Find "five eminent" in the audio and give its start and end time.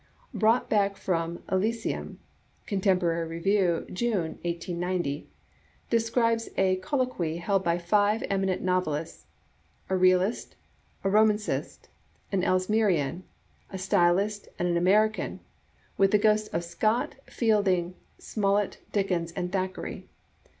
7.77-8.63